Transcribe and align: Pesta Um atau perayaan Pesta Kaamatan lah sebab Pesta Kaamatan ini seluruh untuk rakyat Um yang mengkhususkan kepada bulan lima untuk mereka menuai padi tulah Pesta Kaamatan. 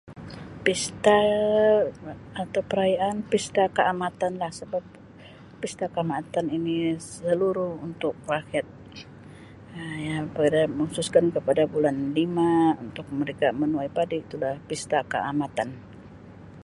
Pesta 0.65 1.19
Um 1.85 2.17
atau 2.41 2.61
perayaan 2.69 3.17
Pesta 3.31 3.63
Kaamatan 3.77 4.33
lah 4.41 4.51
sebab 4.59 4.83
Pesta 5.61 5.85
Kaamatan 5.95 6.45
ini 6.57 6.75
seluruh 7.21 7.71
untuk 7.87 8.13
rakyat 8.33 8.65
Um 9.77 9.95
yang 10.09 10.25
mengkhususkan 10.77 11.25
kepada 11.37 11.63
bulan 11.73 11.97
lima 12.19 12.51
untuk 12.85 13.05
mereka 13.19 13.47
menuai 13.61 13.89
padi 13.97 14.17
tulah 14.31 14.55
Pesta 14.69 14.99
Kaamatan. 15.13 15.69